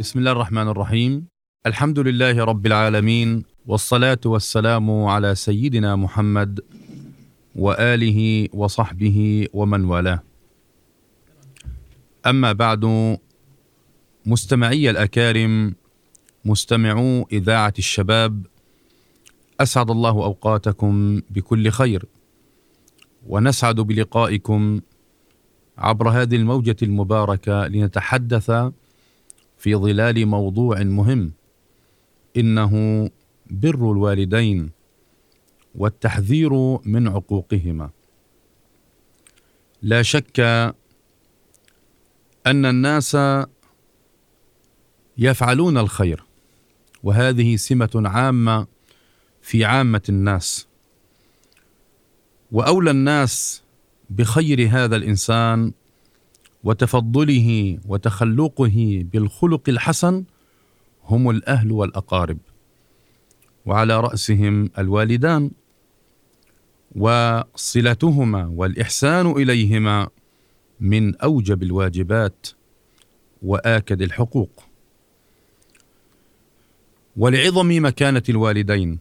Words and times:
بسم 0.00 0.18
الله 0.18 0.32
الرحمن 0.32 0.68
الرحيم 0.68 1.26
الحمد 1.66 1.98
لله 1.98 2.44
رب 2.44 2.66
العالمين 2.66 3.42
والصلاة 3.66 4.18
والسلام 4.24 5.04
على 5.04 5.34
سيدنا 5.34 5.96
محمد 5.96 6.60
وآله 7.56 8.48
وصحبه 8.52 9.48
ومن 9.52 9.84
والاه 9.84 10.22
أما 12.26 12.52
بعد 12.52 12.84
مستمعي 14.26 14.90
الأكارم 14.90 15.74
مستمعو 16.44 17.26
إذاعة 17.32 17.74
الشباب 17.78 18.46
أسعد 19.60 19.90
الله 19.90 20.10
أوقاتكم 20.10 21.20
بكل 21.30 21.70
خير 21.70 22.04
ونسعد 23.26 23.80
بلقائكم 23.80 24.80
عبر 25.78 26.08
هذه 26.08 26.36
الموجة 26.36 26.76
المباركة 26.82 27.66
لنتحدث 27.66 28.72
في 29.60 29.74
ظلال 29.74 30.26
موضوع 30.26 30.82
مهم. 30.82 31.32
إنه 32.36 33.04
بر 33.50 33.92
الوالدين 33.92 34.70
والتحذير 35.74 36.52
من 36.84 37.08
عقوقهما. 37.08 37.90
لا 39.82 40.02
شك 40.02 40.40
أن 42.46 42.66
الناس 42.66 43.16
يفعلون 45.18 45.78
الخير 45.78 46.24
وهذه 47.02 47.56
سمة 47.56 48.02
عامة 48.04 48.66
في 49.42 49.64
عامة 49.64 50.02
الناس. 50.08 50.66
وأولى 52.52 52.90
الناس 52.90 53.62
بخير 54.10 54.68
هذا 54.70 54.96
الإنسان 54.96 55.72
وتفضله 56.64 57.78
وتخلقه 57.88 59.04
بالخلق 59.12 59.68
الحسن 59.68 60.24
هم 61.04 61.30
الأهل 61.30 61.72
والأقارب 61.72 62.38
وعلى 63.66 64.00
رأسهم 64.00 64.70
الوالدان 64.78 65.50
وصلتهما 66.96 68.46
والإحسان 68.46 69.30
إليهما 69.30 70.08
من 70.80 71.16
أوجب 71.16 71.62
الواجبات 71.62 72.46
وآكد 73.42 74.02
الحقوق. 74.02 74.62
ولعظم 77.16 77.86
مكانة 77.86 78.22
الوالدين 78.28 78.98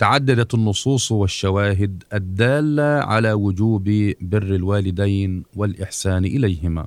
تعددت 0.00 0.54
النصوص 0.54 1.12
والشواهد 1.12 2.04
الدالة 2.12 2.82
على 2.82 3.32
وجوب 3.32 3.84
بر 4.20 4.42
الوالدين 4.54 5.44
والإحسان 5.56 6.24
إليهما. 6.24 6.86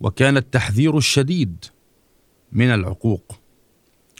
وكان 0.00 0.36
التحذير 0.36 0.98
الشديد 0.98 1.64
من 2.52 2.66
العقوق 2.66 3.38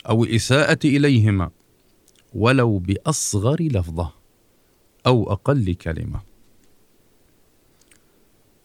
أو 0.09 0.25
الاساءه 0.25 0.79
إليهما 0.85 1.51
ولو 2.35 2.79
بأصغر 2.79 3.63
لفظة 3.63 4.13
أو 5.07 5.33
أقل 5.33 5.75
كلمة. 5.75 6.21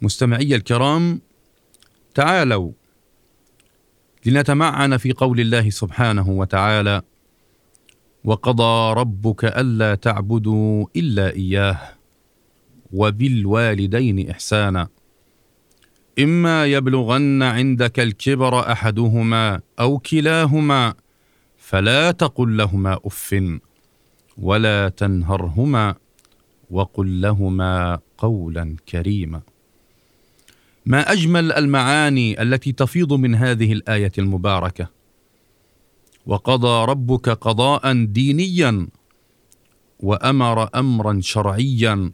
مستمعي 0.01 0.55
الكرام 0.55 1.21
تعالوا 2.13 2.71
لنتمعن 4.25 4.97
في 4.97 5.11
قول 5.11 5.39
الله 5.39 5.69
سبحانه 5.69 6.29
وتعالى 6.29 7.01
وقضى 8.25 8.93
ربك 8.93 9.45
ألا 9.45 9.95
تعبدوا 9.95 10.85
إلا 10.95 11.31
إياه 11.33 11.79
وبالوالدين 12.93 14.29
إحسانا. 14.29 14.87
إما 16.19 16.65
يبلغن 16.65 17.43
عندك 17.43 17.99
الكبر 17.99 18.71
أحدهما 18.71 19.61
أو 19.79 19.97
كلاهما 19.97 20.93
فلا 21.57 22.11
تقل 22.11 22.57
لهما 22.57 22.99
أف 23.05 23.59
ولا 24.37 24.89
تنهرهما 24.89 25.95
وقل 26.71 27.21
لهما 27.21 27.99
قولا 28.17 28.75
كريما. 28.89 29.41
ما 30.85 31.11
أجمل 31.11 31.51
المعاني 31.51 32.41
التي 32.41 32.71
تفيض 32.71 33.13
من 33.13 33.35
هذه 33.35 33.73
الآية 33.73 34.11
المباركة؟ 34.17 35.02
وقضى 36.25 36.85
ربك 36.85 37.29
قضاء 37.29 38.05
دينيا 38.05 38.87
وأمر 39.99 40.69
أمرا 40.75 41.19
شرعيا 41.21 42.11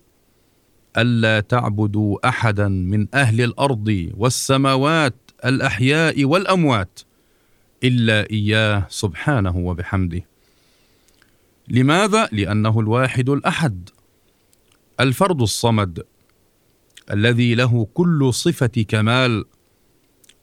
ألا 0.98 1.40
تعبدوا 1.40 2.28
أحدا 2.28 2.68
من 2.68 3.08
أهل 3.14 3.42
الأرض 3.42 4.10
والسماوات 4.18 5.16
الأحياء 5.46 6.26
والأموات 6.26 7.00
إلا 7.84 8.30
إياه 8.32 8.88
سبحانه 8.90 9.58
وبحمده. 9.58 10.22
لماذا؟ 11.68 12.30
لأنه 12.32 12.80
الواحد 12.80 13.30
الأحد 13.30 13.90
الفرد 15.00 15.42
الصمد 15.42 16.04
الذي 17.12 17.56
له 17.56 17.88
كل 17.94 18.34
صفة 18.34 18.86
كمال 18.88 19.46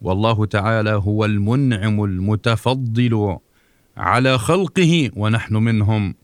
والله 0.03 0.47
تعالى 0.47 0.91
هو 0.91 1.25
المنعم 1.25 2.05
المتفضل. 2.05 3.39
على 3.97 4.39
خلقه 4.39 5.11
ونحن 5.17 5.57
منهم. 5.57 6.15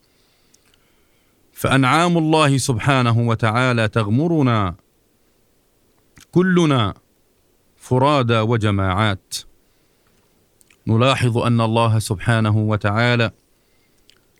فأنعام 1.52 2.18
الله 2.18 2.58
سبحانه 2.58 3.18
وتعالى 3.28 3.88
تغمرنا 3.88 4.74
كلنا 6.32 6.94
فرادى 7.76 8.38
وجماعات. 8.38 9.34
نلاحظ 10.86 11.38
أن 11.38 11.60
الله 11.60 11.98
سبحانه 11.98 12.58
وتعالى 12.58 13.30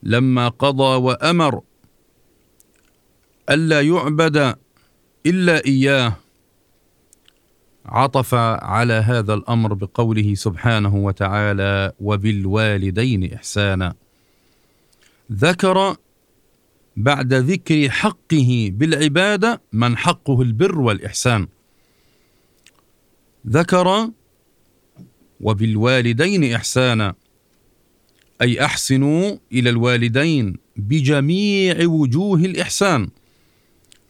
لما 0.03 0.49
قضى 0.49 0.97
وأمر 0.97 1.63
ألا 3.51 3.81
يعبد 3.81 4.57
إلا 5.27 5.65
إياه 5.67 6.17
عطف 7.87 8.35
على 8.35 8.93
هذا 8.93 9.35
الأمر 9.35 9.75
بقوله 9.75 10.35
سبحانه 10.35 10.97
وتعالى 10.97 11.93
وبالوالدين 12.01 13.35
إحسانا. 13.35 13.95
ذكر 15.33 15.97
بعد 16.97 17.35
ذكر 17.35 17.91
حقه 17.91 18.71
بالعبادة 18.73 19.61
من 19.73 19.97
حقه 19.97 20.43
البر 20.43 20.81
والإحسان. 20.81 21.49
ذكر 23.49 24.11
وبالوالدين 25.41 26.55
إحسانا 26.55 27.15
أي 28.43 28.65
أحسنوا 28.65 29.37
إلى 29.53 29.71
الوالدين 29.71 30.57
بجميع 30.77 31.87
وجوه 31.87 32.39
الإحسان 32.39 33.11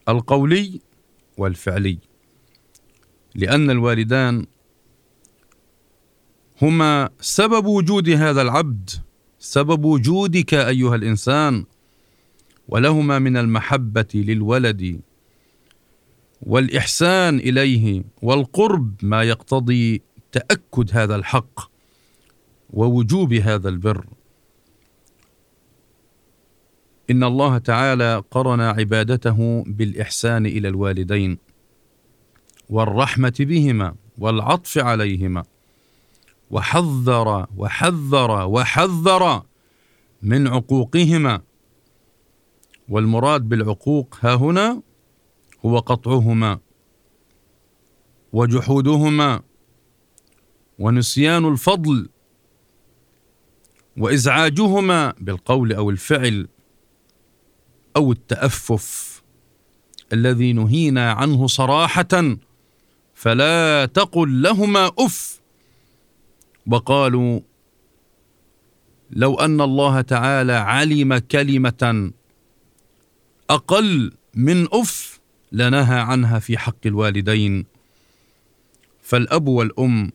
القولي 0.08 0.80
والفعلي. 1.38 2.11
لأن 3.34 3.70
الوالدان 3.70 4.47
هما 6.62 7.10
سبب 7.20 7.67
وجود 7.67 8.08
هذا 8.08 8.43
العبد 8.43 8.90
سبب 9.38 9.84
وجودك 9.84 10.55
أيها 10.55 10.94
الإنسان 10.94 11.64
ولهما 12.69 13.19
من 13.19 13.37
المحبة 13.37 14.06
للولد 14.14 15.00
والإحسان 16.43 17.38
إليه 17.38 18.05
والقرب 18.23 18.94
ما 19.02 19.23
يقتضي 19.23 20.02
تأكد 20.32 20.90
هذا 20.93 21.17
الحق 21.17 21.61
ووجوب 22.70 23.32
هذا 23.32 23.69
البر. 23.69 24.06
إن 27.11 27.25
الله 27.25 27.58
تعالى 27.58 28.23
قرن 28.31 28.61
عبادته 28.61 29.64
بالإحسان 29.67 30.46
إلى 30.46 30.69
الوالدين. 30.69 31.38
والرحمة 32.72 33.34
بهما 33.40 33.94
والعطف 34.19 34.78
عليهما. 34.78 35.44
وحذر 36.50 37.46
وحذر 37.56 38.30
وحذر 38.48 39.42
من 40.22 40.48
عقوقهما. 40.48 41.42
والمراد 42.88 43.48
بالعقوق 43.48 44.16
ها 44.20 44.34
هنا 44.34 44.82
هو 45.66 45.78
قطعهما 45.78 46.58
وجحودهما 48.32 49.42
ونسيان 50.78 51.44
الفضل 51.48 52.08
وإزعاجهما 53.96 55.14
بالقول 55.20 55.72
أو 55.72 55.90
الفعل 55.90 56.48
أو 57.96 58.12
التأفف 58.12 59.22
الذي 60.12 60.52
نهينا 60.52 61.12
عنه 61.12 61.46
صراحة 61.46 62.36
فلا 63.22 63.86
تقل 63.86 64.42
لهما 64.42 64.90
أف. 64.98 65.40
وقالوا 66.66 67.40
لو 69.10 69.34
أن 69.34 69.60
الله 69.60 70.00
تعالى 70.00 70.52
علم 70.52 71.19
كلمة 71.19 72.12
أقل 73.50 74.12
من 74.34 74.66
أف 74.72 75.20
لنهى 75.52 75.98
عنها 76.00 76.38
في 76.38 76.58
حق 76.58 76.86
الوالدين. 76.86 77.66
فالأب 79.02 79.48
والأم 79.48 80.12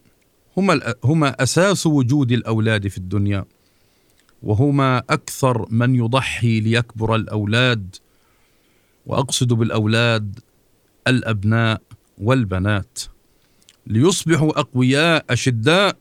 هما 0.57 0.93
هما 1.03 1.43
أساس 1.43 1.87
وجود 1.87 2.31
الأولاد 2.31 2.87
في 2.87 2.97
الدنيا 2.97 3.45
وهما 4.43 4.97
أكثر 4.97 5.65
من 5.69 5.95
يضحي 5.95 6.59
ليكبر 6.59 7.15
الأولاد. 7.15 7.95
وأقصد 9.05 9.53
بالأولاد 9.53 10.39
الأبناء 11.07 11.86
والبنات 12.17 12.99
ليصبحوا 13.87 14.59
أقوياء 14.59 15.25
أشداء 15.29 15.97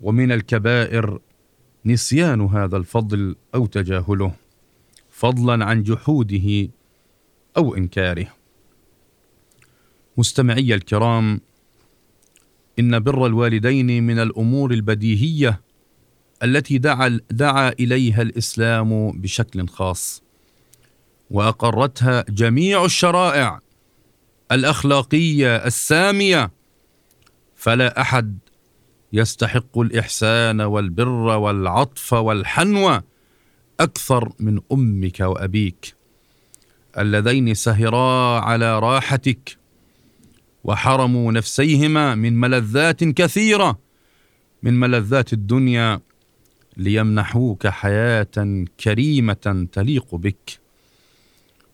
ومن 0.00 0.32
الكبائر 0.32 1.20
نسيان 1.86 2.40
هذا 2.40 2.76
الفضل 2.76 3.36
أو 3.54 3.66
تجاهله 3.66 4.34
فضلا 5.10 5.64
عن 5.64 5.82
جحوده 5.82 6.68
أو 7.56 7.74
إنكاره. 7.74 8.26
مستمعي 10.16 10.74
الكرام 10.74 11.40
إن 12.78 12.98
بر 12.98 13.26
الوالدين 13.26 14.02
من 14.02 14.18
الأمور 14.18 14.72
البديهية 14.72 15.60
التي 16.42 16.78
دعا 16.78 17.20
دعا 17.30 17.68
إليها 17.68 18.22
الإسلام 18.22 19.12
بشكل 19.12 19.68
خاص 19.68 20.22
وأقرتها 21.30 22.24
جميع 22.28 22.84
الشرائع 22.84 23.60
الأخلاقية 24.54 25.56
السامية 25.56 26.50
فلا 27.56 28.00
أحد 28.00 28.38
يستحق 29.12 29.78
الإحسان 29.78 30.60
والبر 30.60 31.38
والعطف 31.38 32.12
والحنوة 32.12 33.04
أكثر 33.80 34.32
من 34.40 34.60
أمك 34.72 35.20
وأبيك. 35.20 35.94
اللذين 36.98 37.54
سهرا 37.54 38.40
على 38.40 38.78
راحتك 38.78 39.58
وحرموا 40.64 41.32
نفسيهما 41.32 42.14
من 42.14 42.40
ملذات 42.40 43.04
كثيرة 43.04 43.78
من 44.62 44.80
ملذات 44.80 45.32
الدنيا 45.32 46.00
ليمنحوك 46.76 47.66
حياة 47.66 48.64
كريمة 48.80 49.68
تليق 49.72 50.14
بك. 50.14 50.63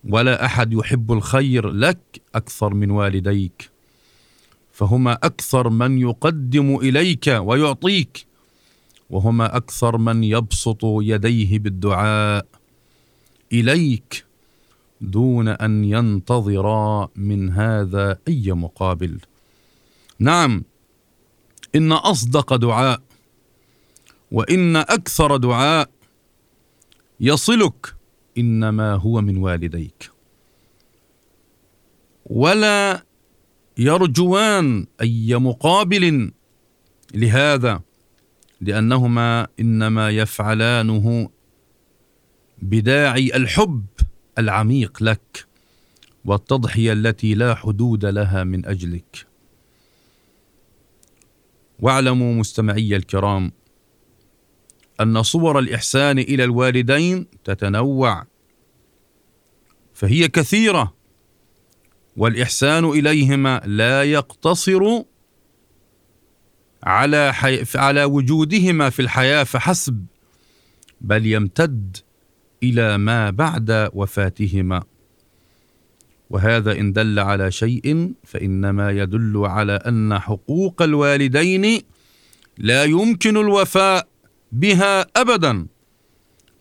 ولا 0.08 0.44
أحد 0.44 0.72
يحب 0.72 1.12
الخير 1.12 1.70
لك 1.70 2.22
أكثر 2.34 2.74
من 2.74 2.90
والديك. 2.90 3.70
فهما 4.72 5.12
أكثر 5.12 5.68
من 5.68 5.98
يقدم 5.98 6.76
إليك 6.76 7.26
ويعطيك 7.40 8.26
وهما 9.10 9.56
أكثر 9.56 9.98
من 9.98 10.24
يبسط 10.24 10.80
يديه 10.84 11.58
بالدعاء 11.58 12.46
إليك 13.52 14.24
دون 15.00 15.48
أن 15.48 15.84
ينتظرا 15.84 17.08
من 17.16 17.50
هذا 17.50 18.18
أي 18.28 18.52
مقابل. 18.52 19.20
نعم 20.18 20.64
إن 21.74 21.92
أصدق 21.92 22.56
دعاء 22.56 23.00
وإن 24.32 24.76
أكثر 24.76 25.36
دعاء 25.36 25.90
يصلك 27.20 27.94
إنما 28.38 28.94
هو 28.94 29.20
من 29.20 29.36
والديك. 29.36 30.10
ولا 32.26 33.04
يرجوان 33.78 34.86
أي 35.00 35.36
مقابل 35.36 36.32
لهذا 37.14 37.80
لأنهما 38.60 39.46
إنما 39.60 40.10
يفعلانه 40.10 41.30
بداعي 42.62 43.36
الحب 43.36 43.86
العميق 44.38 45.02
لك 45.02 45.46
والتضحية 46.24 46.92
التي 46.92 47.34
لا 47.34 47.54
حدود 47.54 48.04
لها 48.04 48.44
من 48.44 48.66
أجلك. 48.66 49.26
واعلموا 51.78 52.34
مستمعي 52.34 52.96
الكرام 52.96 53.52
أن 55.00 55.22
صور 55.22 55.58
الإحسان 55.58 56.18
إلى 56.18 56.44
الوالدين 56.44 57.26
تتنوع. 57.44 58.26
فهي 59.94 60.28
كثيرة 60.28 60.94
والإحسان 62.16 62.84
إليهما 62.84 63.60
لا 63.64 64.04
يقتصر 64.04 65.02
على 66.82 67.34
حي... 67.34 67.64
على 67.74 68.04
وجودهما 68.04 68.90
في 68.90 69.02
الحياة 69.02 69.44
فحسب 69.44 70.04
بل 71.00 71.26
يمتد 71.26 71.96
إلى 72.62 72.98
ما 72.98 73.30
بعد 73.30 73.90
وفاتهما. 73.92 74.82
وهذا 76.30 76.72
إن 76.72 76.92
دل 76.92 77.18
على 77.18 77.50
شيء 77.50 78.12
فإنما 78.24 78.90
يدل 78.90 79.36
على 79.36 79.72
أن 79.72 80.18
حقوق 80.18 80.82
الوالدين 80.82 81.82
لا 82.58 82.84
يمكن 82.84 83.36
الوفاء. 83.36 84.09
بها 84.52 85.06
ابدا 85.16 85.66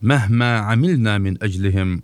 مهما 0.01 0.57
عملنا 0.59 1.17
من 1.17 1.43
أجلهم 1.43 2.01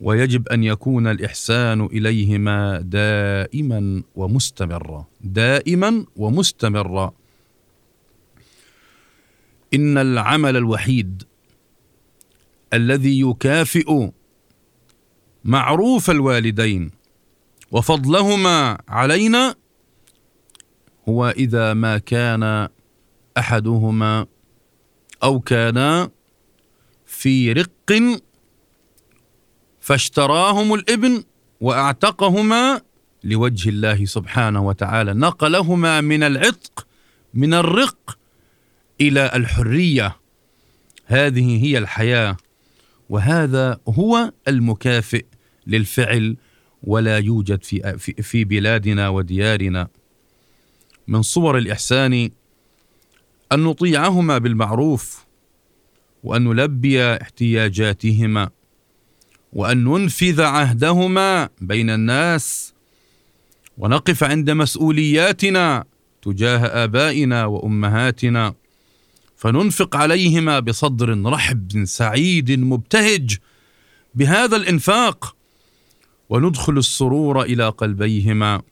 ويجب 0.00 0.48
أن 0.48 0.64
يكون 0.64 1.06
الإحسان 1.06 1.84
إليهما 1.84 2.80
دائما 2.80 4.02
ومستمرا 4.14 5.06
دائما 5.20 6.04
ومستمرا. 6.16 7.12
إن 9.74 9.98
العمل 9.98 10.56
الوحيد 10.56 11.22
الذي 12.72 13.20
يكافئ 13.20 14.10
معروف 15.44 16.10
الوالدين 16.10 16.90
وفضلهما 17.70 18.78
علينا 18.88 19.54
هو 21.08 21.28
إذا 21.28 21.74
ما 21.74 21.98
كان 21.98 22.68
أحدهما 23.38 24.26
أو 25.22 25.40
كانا 25.40 26.10
في 27.06 27.52
رق 27.52 28.18
فاشتراهم 29.80 30.74
الإبن 30.74 31.24
وأعتقهما 31.60 32.80
لوجه 33.24 33.68
الله 33.68 34.04
سبحانه 34.04 34.66
وتعالى. 34.66 35.14
نقلهما 35.14 36.00
من 36.00 36.22
العتق 36.22 36.86
من 37.34 37.54
الرق 37.54 38.18
إلى 39.00 39.30
الحرية. 39.34 40.16
هذه 41.06 41.64
هي 41.64 41.78
الحياة 41.78 42.36
وهذا 43.08 43.80
هو 43.88 44.32
المكافئ 44.48 45.24
للفعل 45.66 46.36
ولا 46.82 47.18
يوجد 47.18 47.64
في 47.64 47.96
في 48.22 48.44
بلادنا 48.44 49.08
وديارنا. 49.08 49.88
من 51.08 51.22
صور 51.22 51.58
الإحسان 51.58 52.30
أن 53.52 53.60
نطيعهما 53.60 54.38
بالمعروف 54.38 55.24
وأن 56.24 56.44
نلبي 56.44 57.02
احتياجاتهما 57.04 58.50
وأن 59.52 59.84
ننفذ 59.84 60.42
عهدهما 60.42 61.48
بين 61.60 61.90
الناس 61.90 62.74
ونقف 63.78 64.24
عند 64.24 64.50
مسؤولياتنا 64.50 65.84
تجاه 66.22 66.84
آبائنا 66.84 67.44
وأمهاتنا 67.44 68.54
فننفق 69.36 69.96
عليهما 69.96 70.60
بصدر 70.60 71.22
رحب 71.26 71.84
سعيد 71.84 72.50
مبتهج 72.50 73.36
بهذا 74.14 74.56
الإنفاق 74.56 75.36
وندخل 76.28 76.78
السرور 76.78 77.42
إلى 77.42 77.68
قلبيهما 77.68 78.62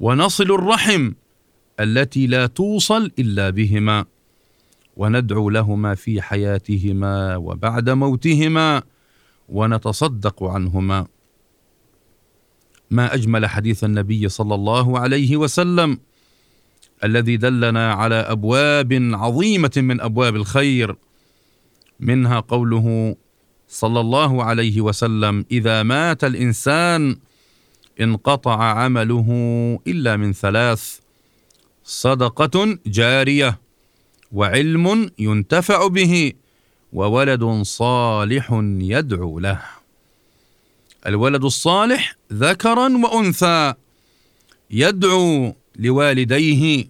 ونصل 0.00 0.44
الرحم 0.44 1.12
التي 1.80 2.26
لا 2.26 2.46
توصل 2.46 3.10
إلا 3.18 3.50
بهما 3.50 4.04
وندعو 4.96 5.50
لهما 5.50 5.94
في 5.94 6.22
حياتهما 6.22 7.36
وبعد 7.36 7.90
موتهما 7.90 8.82
ونتصدق 9.48 10.44
عنهما. 10.44 11.06
ما 12.90 13.14
أجمل 13.14 13.46
حديث 13.46 13.84
النبي 13.84 14.28
صلى 14.28 14.54
الله 14.54 14.98
عليه 14.98 15.36
وسلم 15.36 15.98
الذي 17.04 17.36
دلنا 17.36 17.92
على 17.92 18.14
أبواب 18.14 19.10
عظيمة 19.12 19.72
من 19.76 20.00
أبواب 20.00 20.36
الخير. 20.36 20.96
منها 22.00 22.40
قوله 22.40 23.16
صلى 23.68 24.00
الله 24.00 24.44
عليه 24.44 24.80
وسلم 24.80 25.44
إذا 25.50 25.82
مات 25.82 26.24
الإنسان 26.24 27.16
انقطع 28.00 28.62
عمله 28.62 29.28
إلا 29.86 30.16
من 30.16 30.32
ثلاث. 30.32 30.99
صدقة 31.84 32.78
جارية 32.86 33.60
وعلم 34.32 35.10
ينتفع 35.18 35.86
به 35.86 36.32
وولد 36.92 37.62
صالح 37.62 38.60
يدعو 38.80 39.38
له. 39.38 39.62
الولد 41.06 41.44
الصالح 41.44 42.16
ذكرا 42.32 42.96
وأنثى 42.96 43.74
يدعو 44.70 45.54
لوالديه 45.76 46.88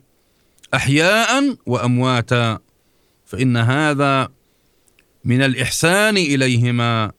احياء 0.74 1.56
وأمواتا 1.66 2.58
فإن 3.26 3.56
هذا 3.56 4.28
من 5.24 5.42
الإحسان 5.42 6.16
إليهما 6.16 7.12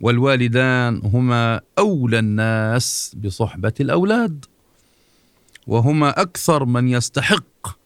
والوالدان 0.00 1.00
هما 1.04 1.60
أولى 1.78 2.18
الناس 2.18 3.16
بصحبة 3.24 3.72
الأولاد. 3.80 4.44
وهما 5.68 6.22
أكثر 6.22 6.64
من 6.64 6.88
يستحق 6.88 7.78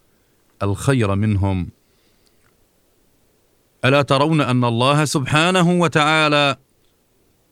الخير 0.63 1.15
منهم. 1.15 1.69
ألا 3.85 4.03
ترون 4.03 4.41
أن 4.41 4.65
الله 4.65 5.05
سبحانه 5.05 5.81
وتعالى 5.81 6.57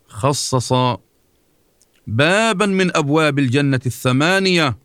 خصص 0.09 0.73
بابا 2.07 2.67
من 2.67 2.97
أبواب 2.97 3.39
الجنة 3.39 3.81
الثمانية 3.87 4.79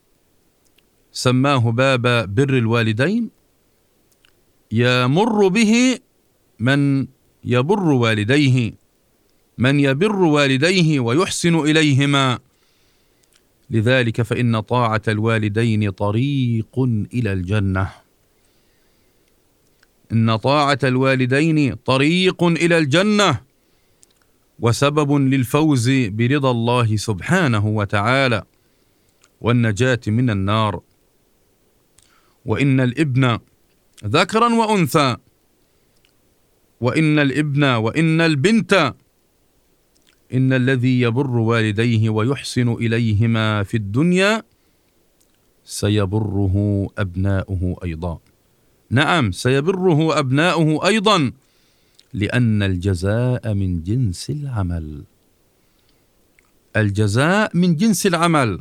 سماه 1.12 1.72
باب 1.72 2.36
بر 2.36 2.58
الوالدين. 2.58 3.30
يمر 4.72 5.48
به 5.48 6.00
من 6.60 7.08
يبر 7.44 7.90
والديه 7.90 8.74
من 9.58 9.80
يبر 9.80 10.16
والديه 10.16 11.00
ويحسن 11.00 11.56
إليهما. 11.56 12.40
لذلك 13.70 14.22
فإن 14.22 14.60
طاعة 14.60 15.02
الوالدين 15.08 15.90
طريق 15.90 16.80
إلى 17.14 17.34
الجنة. 17.34 17.92
إن 20.12 20.36
طاعة 20.36 20.80
الوالدين 20.84 21.76
طريق 21.76 22.44
إلى 22.44 22.78
الجنة 22.78 23.42
وسبب 24.60 25.12
للفوز 25.12 25.90
برضا 25.90 26.52
الله 26.52 26.96
سبحانه 26.96 27.68
وتعالى 27.68 28.44
والنجاة 29.42 30.00
من 30.08 30.30
النار. 30.30 30.82
وإن 32.46 32.80
الإبن 32.80 33.40
ذكرا 34.06 34.54
وأنثى 34.54 35.18
وإن 36.82 37.20
الإبن 37.20 37.64
وإن 37.64 38.22
البنت 38.22 38.96
إن 40.36 40.54
الذي 40.54 41.02
يبر 41.02 41.38
والديه 41.38 42.10
ويحسن 42.10 42.70
إليهما 42.74 43.64
في 43.64 43.78
الدنيا 43.78 44.44
سيبره 45.66 46.88
أبناؤه 46.98 47.76
أيضا. 47.84 48.20
نعم 48.90 49.32
سيبره 49.32 50.20
أبناؤه 50.20 50.88
أيضا 50.88 51.32
لأن 52.14 52.64
الجزاء 52.64 53.54
من 53.54 53.84
جنس 53.84 54.30
العمل. 54.30 55.04
الجزاء 56.76 57.58
من 57.58 57.76
جنس 57.76 58.06
العمل. 58.06 58.60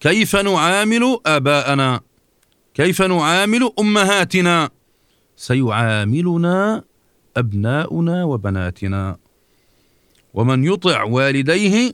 كيف 0.00 0.36
نعامل 0.36 1.18
آباءنا؟ 1.26 2.00
كيف 2.74 3.02
نعامل 3.02 3.70
أمهاتنا؟ 3.78 4.70
سيعاملنا 5.36 6.84
أبناؤنا 7.36 8.24
وبناتنا. 8.24 9.16
ومن 10.34 10.64
يطع 10.64 11.02
والديه 11.02 11.92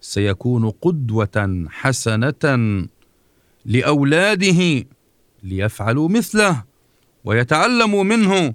سيكون 0.00 0.70
قدوة 0.70 1.66
حسنة 1.68 2.86
لأولاده 3.64 4.84
ليفعلوا 5.42 6.08
مثله 6.08 6.64
ويتعلموا 7.24 8.04
منه 8.04 8.54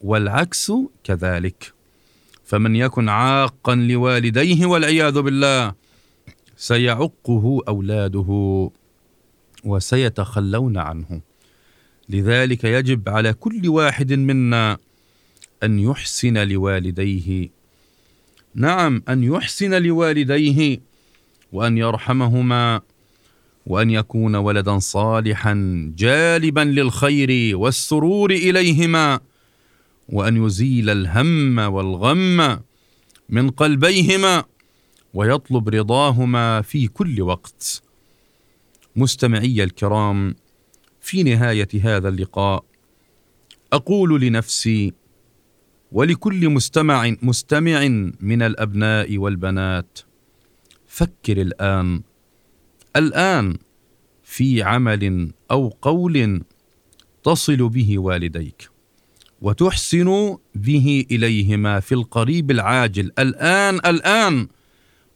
والعكس 0.00 0.72
كذلك. 1.04 1.72
فمن 2.44 2.76
يكن 2.76 3.08
عاقا 3.08 3.74
لوالديه 3.74 4.66
والعياذ 4.66 5.20
بالله 5.22 5.74
سيعقه 6.56 7.60
أولاده 7.68 8.70
وسيتخلون 9.64 10.78
عنه. 10.78 11.20
لذلك 12.08 12.64
يجب 12.64 13.08
على 13.08 13.32
كل 13.32 13.68
واحد 13.68 14.12
منا 14.12 14.78
أن 15.62 15.78
يحسن 15.78 16.48
لوالديه 16.48 17.55
نعم 18.56 19.02
أن 19.08 19.24
يحسن 19.24 19.82
لوالديه 19.82 20.80
وأن 21.52 21.78
يرحمهما 21.78 22.80
وأن 23.66 23.90
يكون 23.90 24.36
ولدا 24.36 24.78
صالحا 24.78 25.54
جالبا 25.96 26.60
للخير 26.60 27.56
والسرور 27.56 28.30
إليهما 28.30 29.20
وأن 30.08 30.44
يزيل 30.44 30.90
الهم 30.90 31.58
والغم 31.58 32.60
من 33.28 33.50
قلبيهما 33.50 34.44
ويطلب 35.14 35.68
رضاهما 35.68 36.62
في 36.62 36.88
كل 36.88 37.22
وقت. 37.22 37.82
مستمعي 38.96 39.64
الكرام 39.64 40.34
في 41.00 41.22
نهاية 41.22 41.68
هذا 41.82 42.08
اللقاء 42.08 42.64
أقول 43.72 44.20
لنفسي 44.20 44.92
ولكل 45.92 46.48
مستمع 46.48 47.14
مستمع 47.22 47.88
من 48.20 48.42
الأبناء 48.42 49.18
والبنات. 49.18 49.98
فكر 50.86 51.40
الآن. 51.40 52.02
الآن 52.96 53.56
في 54.22 54.62
عمل 54.62 55.32
أو 55.50 55.68
قول 55.82 56.42
تصل 57.24 57.68
به 57.68 57.98
والديك 57.98 58.70
وتحسن 59.42 60.36
به 60.54 61.06
إليهما 61.10 61.80
في 61.80 61.92
القريب 61.92 62.50
العاجل. 62.50 63.12
الان 63.18 63.74
الآن 63.74 64.48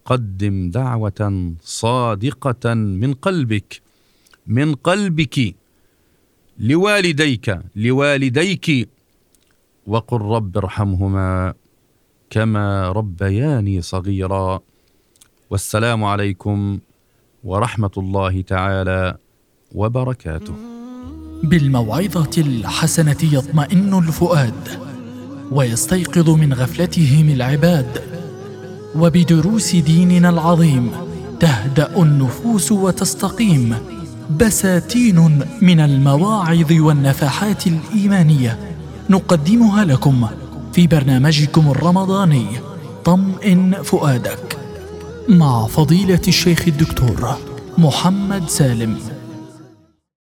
قدم 0.05 0.71
دعوة 0.71 1.55
صادقة 1.62 2.75
من 2.75 3.15
قلبك 3.15 3.83
من 4.47 4.75
قلبك 4.75 5.55
لوالديك 6.59 7.59
لوالديك 7.77 8.89
وقل 9.91 10.21
رب 10.21 10.57
ارحمهما 10.57 11.55
كما 12.31 12.89
ربياني 12.89 13.83
صغيرا. 13.83 14.61
والسلام 15.51 16.05
عليكم 16.05 16.79
ورحمة 17.45 17.91
الله 17.99 18.41
تعالى 18.41 19.17
وبركاته. 19.75 20.55
بالموعظة 21.43 22.31
الحسنة 22.39 23.17
يطمئن 23.23 23.99
الفؤاد 23.99 24.69
ويستيقظ 25.53 26.31
من 26.31 26.55
غفلتهم 26.55 27.29
العباد 27.29 28.03
وبدروس 28.97 29.77
ديننا 29.77 30.29
العظيم 30.29 30.91
تهدأ 31.41 32.03
النفوس 32.03 32.73
وتستقيم 32.73 33.75
بساتين 34.41 35.43
من 35.63 35.81
المواعظ 35.81 36.73
والنفحات 36.73 37.67
الإيمانية. 37.67 38.70
نقدمها 39.11 39.85
لكم 39.85 40.26
في 40.73 40.87
برنامجكم 40.87 41.71
الرمضاني 41.71 42.47
طمئن 43.05 43.83
فؤادك 43.83 44.59
مع 45.29 45.67
فضيلة 45.67 46.21
الشيخ 46.29 46.64
الدكتور 46.69 47.37
محمد 47.79 48.49
سالم. 48.49 48.99